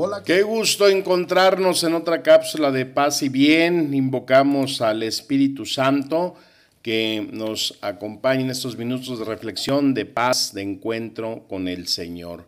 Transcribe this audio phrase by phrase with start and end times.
[0.00, 3.92] Hola, qué gusto encontrarnos en otra cápsula de paz y bien.
[3.92, 6.36] Invocamos al Espíritu Santo
[6.82, 12.46] que nos acompañe en estos minutos de reflexión, de paz, de encuentro con el Señor.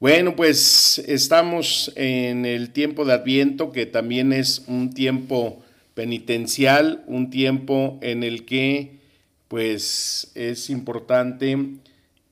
[0.00, 5.62] Bueno, pues estamos en el tiempo de Adviento, que también es un tiempo
[5.94, 8.98] penitencial, un tiempo en el que
[9.46, 11.56] pues es importante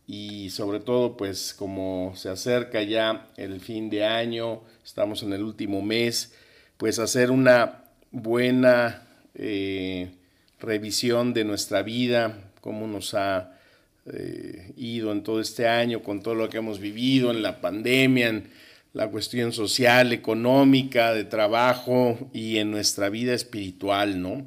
[0.06, 5.42] y sobre todo pues como se acerca ya el fin de año, estamos en el
[5.42, 6.34] último mes,
[6.76, 9.02] pues hacer una buena
[9.34, 10.10] eh,
[10.60, 13.52] revisión de nuestra vida, cómo nos ha
[14.06, 18.28] eh, ido en todo este año, con todo lo que hemos vivido, en la pandemia,
[18.28, 18.50] en
[18.92, 24.46] la cuestión social, económica, de trabajo y en nuestra vida espiritual, ¿no?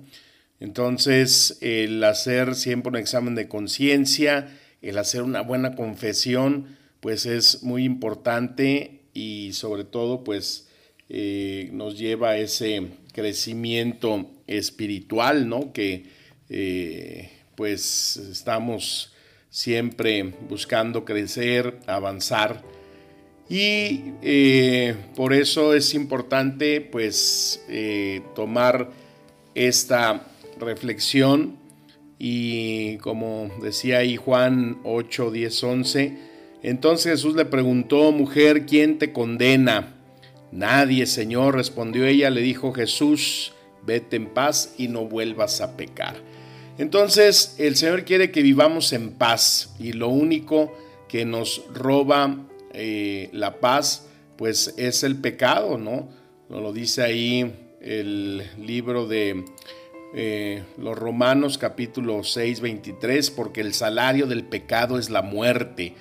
[0.59, 4.49] Entonces, el hacer siempre un examen de conciencia,
[4.81, 10.67] el hacer una buena confesión, pues es muy importante y sobre todo, pues
[11.09, 15.73] eh, nos lleva a ese crecimiento espiritual, ¿no?
[15.73, 16.05] Que
[16.49, 19.11] eh, pues estamos
[19.49, 22.63] siempre buscando crecer, avanzar.
[23.49, 27.65] Y eh, por eso es importante pues
[28.35, 28.91] tomar
[29.55, 30.27] esta
[30.59, 31.57] reflexión
[32.19, 36.17] y como decía ahí Juan 8, 10, 11,
[36.61, 39.95] entonces Jesús le preguntó, mujer, ¿quién te condena?
[40.51, 43.53] Nadie, Señor, respondió ella, le dijo Jesús,
[43.85, 46.17] vete en paz y no vuelvas a pecar.
[46.77, 50.73] Entonces el Señor quiere que vivamos en paz y lo único
[51.07, 54.07] que nos roba eh, la paz,
[54.37, 56.09] pues es el pecado, ¿no?
[56.49, 59.45] Lo dice ahí el libro de
[60.13, 65.93] eh, los Romanos capítulo 6, 23, porque el salario del pecado es la muerte,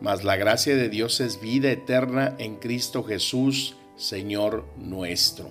[0.00, 5.50] mas la gracia de Dios es vida eterna en Cristo Jesús, Señor nuestro.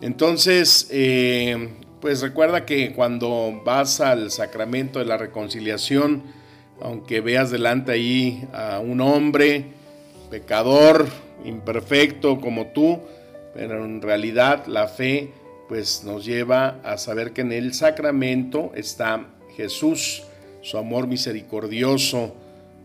[0.00, 1.70] Entonces, eh,
[2.00, 6.22] pues recuerda que cuando vas al sacramento de la reconciliación,
[6.80, 9.64] aunque veas delante ahí a un hombre
[10.30, 11.08] pecador,
[11.44, 13.00] imperfecto como tú,
[13.54, 15.32] pero en realidad la fe
[15.68, 20.22] pues nos lleva a saber que en el sacramento está Jesús,
[20.62, 22.34] su amor misericordioso,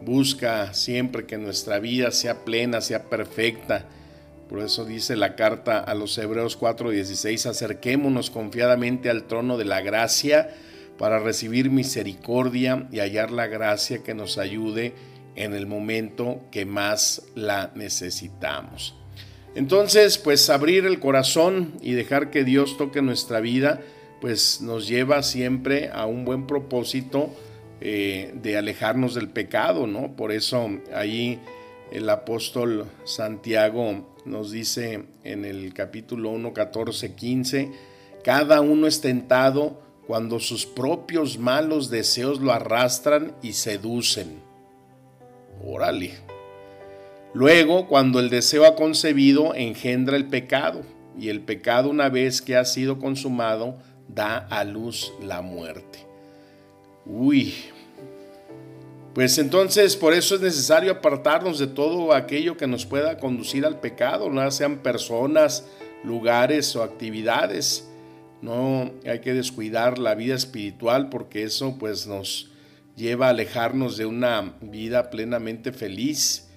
[0.01, 3.85] busca siempre que nuestra vida sea plena, sea perfecta.
[4.49, 9.81] Por eso dice la carta a los Hebreos 4:16, acerquémonos confiadamente al trono de la
[9.81, 10.53] gracia
[10.97, 14.93] para recibir misericordia y hallar la gracia que nos ayude
[15.35, 18.95] en el momento que más la necesitamos.
[19.56, 23.81] Entonces, pues abrir el corazón y dejar que Dios toque nuestra vida,
[24.19, 27.30] pues nos lleva siempre a un buen propósito
[27.81, 30.16] eh, de alejarnos del pecado, ¿no?
[30.16, 31.40] Por eso ahí
[31.91, 37.72] el apóstol Santiago nos dice en el capítulo 1, 14, 15,
[38.24, 44.40] cada uno es tentado cuando sus propios malos deseos lo arrastran y seducen.
[45.64, 46.32] Órale.
[47.33, 50.81] Luego, cuando el deseo ha concebido, engendra el pecado,
[51.17, 53.77] y el pecado una vez que ha sido consumado,
[54.07, 56.05] da a luz la muerte.
[57.05, 57.53] Uy,
[59.13, 63.79] pues entonces por eso es necesario apartarnos de todo aquello que nos pueda conducir al
[63.79, 65.67] pecado, no sean personas,
[66.03, 67.88] lugares o actividades.
[68.41, 72.51] No hay que descuidar la vida espiritual porque eso pues nos
[72.95, 76.49] lleva a alejarnos de una vida plenamente feliz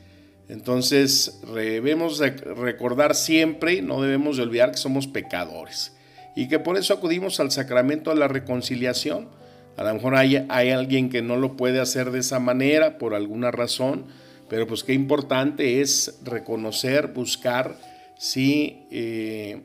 [0.48, 5.96] entonces debemos recordar siempre, no debemos de olvidar que somos pecadores
[6.36, 9.28] y que por eso acudimos al sacramento de la reconciliación.
[9.76, 13.50] A lo mejor hay, alguien que no lo puede hacer de esa manera por alguna
[13.50, 14.06] razón,
[14.48, 17.76] pero pues qué importante es reconocer, buscar
[18.16, 19.62] si eh,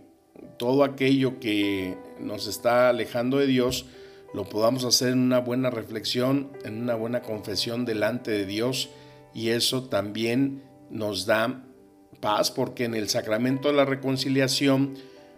[0.58, 3.86] todo aquello que nos está alejando de Dios
[4.34, 8.90] lo podamos hacer en una buena reflexión, en una buena confesión delante de Dios
[9.34, 11.64] y eso también nos da
[12.20, 14.96] paz porque en el sacramento de la reconciliación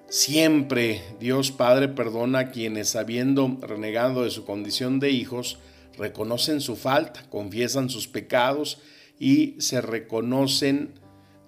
[0.09, 5.59] siempre Dios Padre perdona a quienes habiendo renegado de su condición de hijos,
[5.97, 8.79] reconocen su falta, confiesan sus pecados
[9.19, 10.93] y se reconocen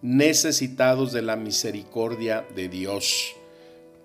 [0.02, 3.36] necesitados de la misericordia de Dios.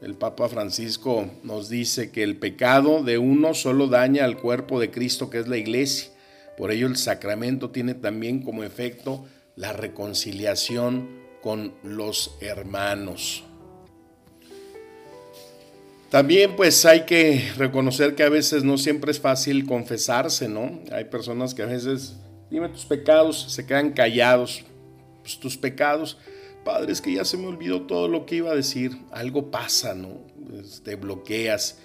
[0.01, 4.91] El Papa Francisco nos dice que el pecado de uno solo daña al cuerpo de
[4.91, 6.11] Cristo que es la iglesia.
[6.57, 9.27] Por ello el sacramento tiene también como efecto
[9.61, 11.07] la reconciliación
[11.43, 13.45] con los hermanos.
[16.09, 20.81] También pues hay que reconocer que a veces no siempre es fácil confesarse, ¿no?
[20.91, 22.17] Hay personas que a veces,
[22.51, 24.65] dime tus pecados, se quedan callados.
[25.21, 26.17] Pues, tus pecados,
[26.65, 28.97] Padre, es que ya se me olvidó todo lo que iba a decir.
[29.13, 30.23] Algo pasa, ¿no?
[30.83, 31.79] Te bloqueas.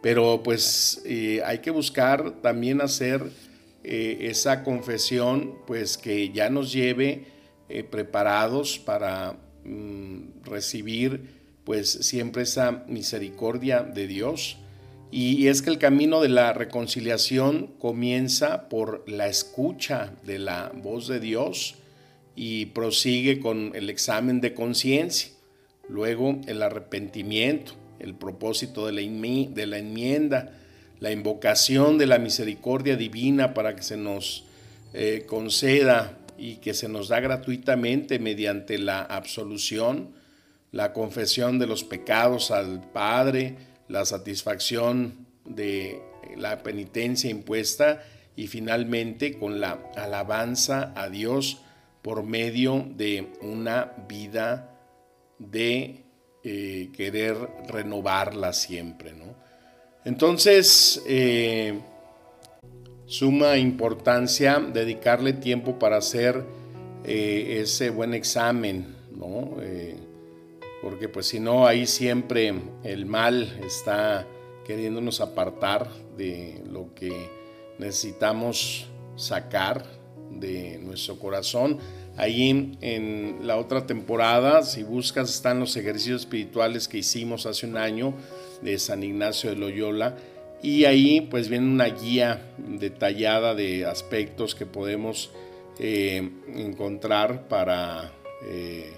[0.00, 3.30] Pero pues eh, hay que buscar también hacer
[3.90, 7.24] eh, esa confesión, pues que ya nos lleve
[7.70, 14.58] eh, preparados para mm, recibir pues siempre esa misericordia de Dios.
[15.10, 21.08] Y es que el camino de la reconciliación comienza por la escucha de la voz
[21.08, 21.76] de Dios
[22.36, 25.30] y prosigue con el examen de conciencia,
[25.88, 30.52] luego el arrepentimiento, el propósito de la, de la enmienda,
[31.00, 34.44] la invocación de la misericordia divina para que se nos
[34.94, 40.10] eh, conceda y que se nos da gratuitamente mediante la absolución,
[40.72, 43.56] la confesión de los pecados al Padre,
[43.88, 46.00] la satisfacción de
[46.36, 48.02] la penitencia impuesta
[48.36, 51.58] y finalmente con la alabanza a Dios
[52.02, 54.78] por medio de una vida
[55.38, 56.04] de
[56.44, 57.36] eh, querer
[57.68, 59.12] renovarla siempre.
[59.12, 59.47] ¿no?
[60.04, 61.78] Entonces, eh,
[63.06, 66.44] suma importancia dedicarle tiempo para hacer
[67.04, 69.56] eh, ese buen examen, ¿no?
[70.80, 72.54] porque pues si no, ahí siempre
[72.84, 74.26] el mal está
[74.64, 77.28] queriéndonos apartar de lo que
[77.78, 78.86] necesitamos
[79.16, 79.84] sacar
[80.30, 81.78] de nuestro corazón.
[82.16, 87.76] Ahí en la otra temporada, si buscas, están los ejercicios espirituales que hicimos hace un
[87.76, 88.14] año
[88.62, 90.16] de San Ignacio de Loyola.
[90.62, 95.30] Y ahí pues viene una guía detallada de aspectos que podemos
[95.78, 98.12] eh, encontrar para
[98.44, 98.92] eh,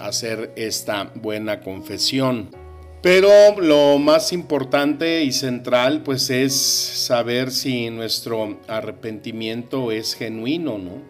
[0.00, 2.48] hacer esta buena confesión.
[3.02, 11.02] Pero lo más importante y central pues es saber si nuestro arrepentimiento es genuino, ¿no?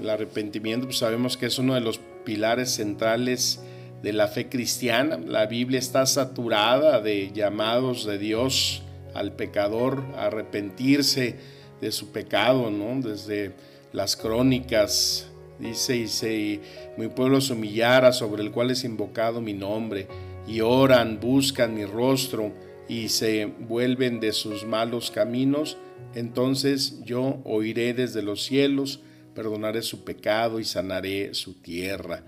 [0.00, 3.60] El arrepentimiento pues sabemos que es uno de los pilares centrales
[4.02, 5.18] de la fe cristiana.
[5.18, 8.82] La Biblia está saturada de llamados de Dios
[9.14, 11.36] al pecador a arrepentirse
[11.80, 13.00] de su pecado, ¿no?
[13.00, 13.52] Desde
[13.92, 15.28] las crónicas
[15.58, 16.60] dice, y si
[16.96, 20.06] mi pueblo se humillara sobre el cual es invocado mi nombre
[20.46, 22.52] y oran, buscan mi rostro
[22.88, 25.76] y se vuelven de sus malos caminos,
[26.14, 29.00] entonces yo oiré desde los cielos,
[29.34, 32.22] perdonaré su pecado y sanaré su tierra.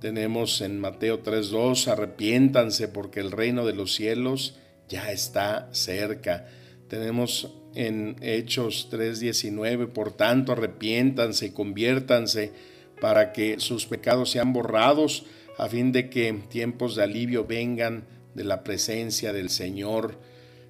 [0.00, 4.58] Tenemos en Mateo 3.2, arrepiéntanse porque el reino de los cielos
[4.88, 6.46] ya está cerca.
[6.88, 12.52] Tenemos en Hechos 3.19, por tanto arrepiéntanse y conviértanse
[13.00, 15.24] para que sus pecados sean borrados
[15.58, 18.04] a fin de que tiempos de alivio vengan
[18.34, 20.18] de la presencia del Señor.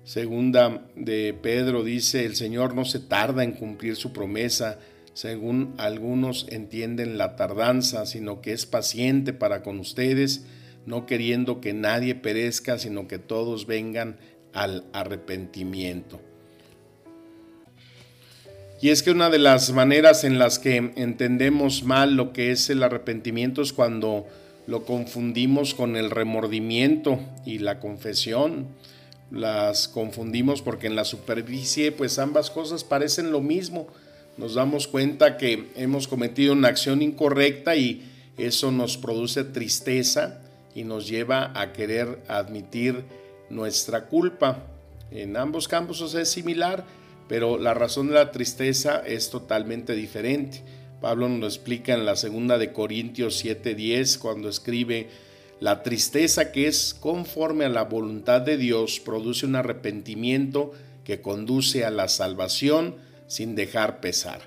[0.05, 4.79] Segunda de Pedro dice, el Señor no se tarda en cumplir su promesa,
[5.17, 10.45] según algunos entienden la tardanza, sino que es paciente para con ustedes,
[10.85, 14.19] no queriendo que nadie perezca, sino que todos vengan
[14.53, 16.21] al arrepentimiento.
[18.83, 22.69] Y es que una de las maneras en las que entendemos mal lo que es
[22.69, 24.27] el arrepentimiento es cuando
[24.67, 28.67] lo confundimos con el remordimiento y la confesión.
[29.31, 33.89] Las confundimos porque en la superficie pues ambas cosas parecen lo mismo.
[34.37, 38.03] Nos damos cuenta que hemos cometido una acción incorrecta y
[38.37, 40.43] eso nos produce tristeza
[40.75, 43.05] y nos lleva a querer admitir
[43.49, 44.67] nuestra culpa.
[45.11, 46.85] En ambos campos es similar,
[47.29, 50.63] pero la razón de la tristeza es totalmente diferente.
[51.01, 55.09] Pablo nos lo explica en la segunda de Corintios 7:10 cuando escribe,
[55.61, 60.73] la tristeza que es conforme a la voluntad de Dios produce un arrepentimiento
[61.05, 64.41] que conduce a la salvación sin dejar pesar,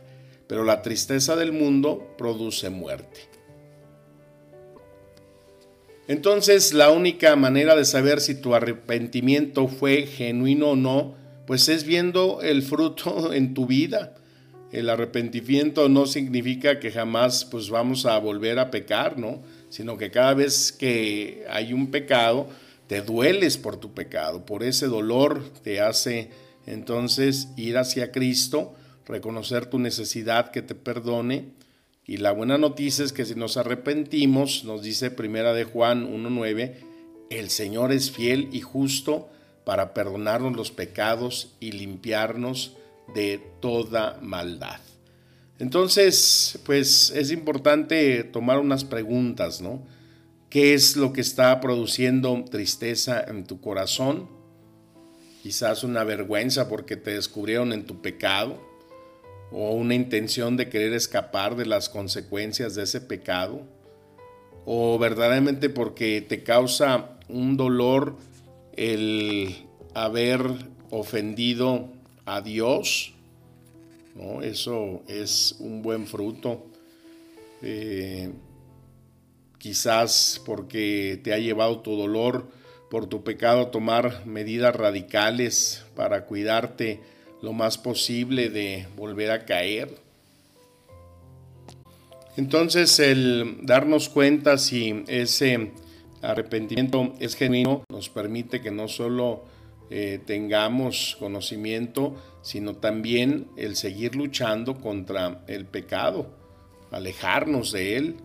[0.48, 3.30] pero la tristeza del mundo produce muerte.
[6.10, 11.84] Entonces la única manera de saber si tu arrepentimiento fue genuino o no, pues es
[11.84, 14.16] viendo el fruto en tu vida.
[14.72, 19.44] El arrepentimiento no significa que jamás pues vamos a volver a pecar, ¿no?
[19.70, 22.48] Sino que cada vez que hay un pecado,
[22.88, 26.32] te dueles por tu pecado, por ese dolor te hace
[26.70, 31.52] entonces ir hacia Cristo, reconocer tu necesidad que te perdone.
[32.06, 36.76] Y la buena noticia es que si nos arrepentimos, nos dice Primera de Juan 1.9,
[37.30, 39.30] el Señor es fiel y justo
[39.64, 42.76] para perdonarnos los pecados y limpiarnos
[43.14, 44.80] de toda maldad.
[45.60, 49.84] Entonces, pues es importante tomar unas preguntas, ¿no?
[50.50, 54.39] ¿Qué es lo que está produciendo tristeza en tu corazón?
[55.50, 58.62] Quizás una vergüenza porque te descubrieron en tu pecado
[59.52, 63.64] o una intención de querer escapar de las consecuencias de ese pecado
[64.66, 68.16] o verdaderamente porque te causa un dolor
[68.78, 69.66] el
[69.96, 70.44] haber
[70.92, 71.90] ofendido
[72.26, 73.16] a Dios
[74.44, 76.66] eso es un buen fruto.
[77.64, 78.32] Eh,
[79.58, 82.59] quizás porque te ha llevado tu dolor
[82.90, 87.02] por tu pecado tomar medidas radicales para cuidarte
[87.42, 89.96] lo más posible de volver a caer.
[92.36, 95.72] Entonces el darnos cuenta si ese
[96.22, 99.44] arrepentimiento es genuino nos permite que no solo
[99.92, 106.28] eh, tengamos conocimiento, sino también el seguir luchando contra el pecado,
[106.92, 108.16] alejarnos de él.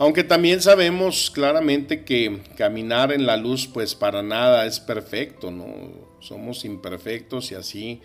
[0.00, 5.66] Aunque también sabemos claramente que caminar en la luz pues para nada es perfecto, ¿no?
[6.20, 8.00] Somos imperfectos y así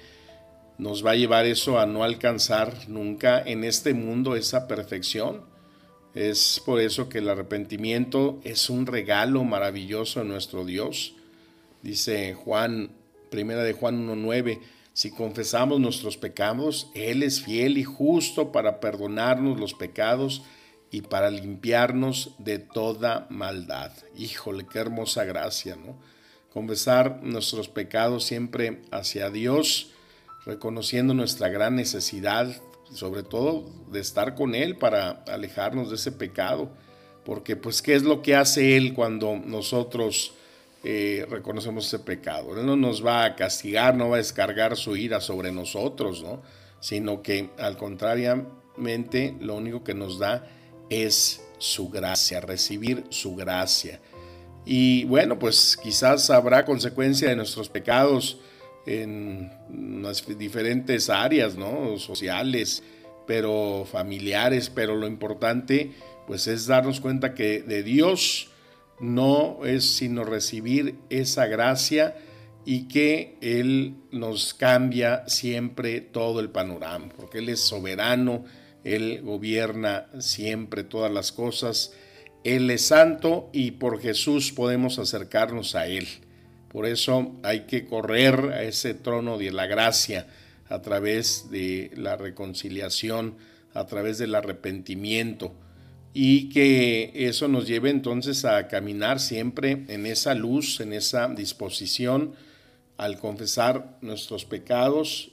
[0.77, 5.45] nos va a llevar eso a no alcanzar nunca en este mundo esa perfección.
[6.13, 11.13] Es por eso que el arrepentimiento es un regalo maravilloso de nuestro Dios.
[11.81, 12.89] Dice Juan,
[13.29, 14.59] primera de Juan 1.9,
[14.91, 20.41] si confesamos nuestros pecados, Él es fiel y justo para perdonarnos los pecados
[20.95, 23.91] y para limpiarnos de toda maldad.
[24.17, 25.97] Híjole, qué hermosa gracia, ¿no?
[26.53, 29.91] Confesar nuestros pecados siempre hacia Dios,
[30.45, 32.47] reconociendo nuestra gran necesidad,
[32.93, 36.69] sobre todo de estar con Él para alejarnos de ese pecado.
[37.25, 40.31] Porque pues, ¿qué es lo que hace Él cuando nosotros
[40.85, 42.57] eh, reconocemos ese pecado.
[42.57, 46.41] Él no nos va a castigar, no va a descargar su ira sobre nosotros, ¿no?
[46.79, 50.47] sino que al contrariamente lo único que nos da
[50.89, 53.99] es su gracia, recibir su gracia.
[54.65, 58.39] Y bueno, pues quizás habrá consecuencia de nuestros pecados
[58.85, 59.51] en
[60.03, 61.97] las diferentes áreas, ¿no?
[61.97, 62.83] Sociales,
[63.27, 65.91] pero familiares, pero lo importante
[66.27, 68.49] pues es darnos cuenta que de Dios
[68.99, 72.15] no es sino recibir esa gracia
[72.65, 78.43] y que Él nos cambia siempre todo el panorama, porque Él es soberano,
[78.85, 81.91] Él gobierna siempre todas las cosas,
[82.45, 86.07] Él es santo y por Jesús podemos acercarnos a Él.
[86.69, 90.27] Por eso hay que correr a ese trono de la gracia
[90.69, 93.35] a través de la reconciliación,
[93.73, 95.53] a través del arrepentimiento
[96.13, 102.35] y que eso nos lleve entonces a caminar siempre en esa luz, en esa disposición
[102.97, 105.31] al confesar nuestros pecados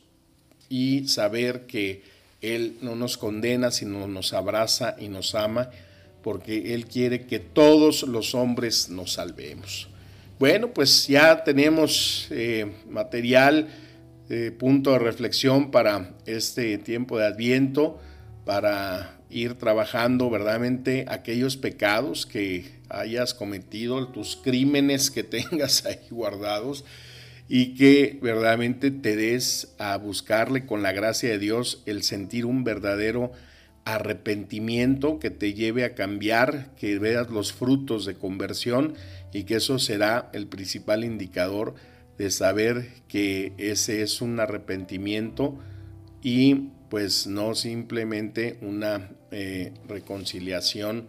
[0.69, 2.03] y saber que
[2.43, 5.71] Él no nos condena, sino nos abraza y nos ama,
[6.23, 9.89] porque Él quiere que todos los hombres nos salvemos.
[10.39, 13.69] Bueno, pues ya tenemos eh, material,
[14.29, 18.01] eh, punto de reflexión para este tiempo de adviento,
[18.45, 26.85] para ir trabajando verdaderamente aquellos pecados que hayas cometido, tus crímenes que tengas ahí guardados
[27.55, 32.65] y que verdaderamente te des a buscarle con la gracia de Dios el sentir un
[32.65, 33.31] verdadero
[33.85, 38.95] arrepentimiento que te lleve a cambiar, que veas los frutos de conversión
[39.35, 41.75] y que eso será el principal indicador
[42.17, 45.59] de saber que ese es un arrepentimiento
[46.23, 51.07] y pues no simplemente una eh, reconciliación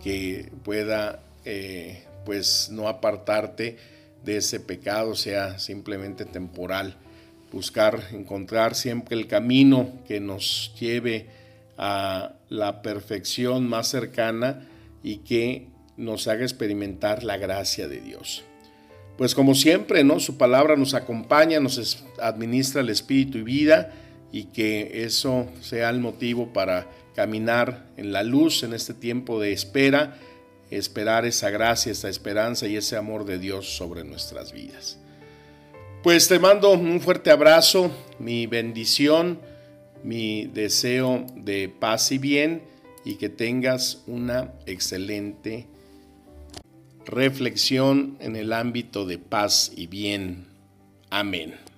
[0.00, 6.96] que pueda eh, pues no apartarte de ese pecado, sea simplemente temporal.
[7.52, 11.26] Buscar, encontrar siempre el camino que nos lleve
[11.76, 14.68] a la perfección más cercana
[15.02, 18.44] y que nos haga experimentar la gracia de Dios.
[19.16, 20.18] Pues como siempre, ¿no?
[20.20, 23.92] Su palabra nos acompaña, nos administra el espíritu y vida
[24.32, 29.52] y que eso sea el motivo para caminar en la luz en este tiempo de
[29.52, 30.16] espera,
[30.70, 34.98] esperar esa gracia, esa esperanza y ese amor de Dios sobre nuestras vidas.
[36.02, 39.40] Pues te mando un fuerte abrazo, mi bendición,
[40.02, 42.62] mi deseo de paz y bien
[43.04, 45.66] y que tengas una excelente
[47.04, 50.46] reflexión en el ámbito de paz y bien.
[51.10, 51.69] Amén.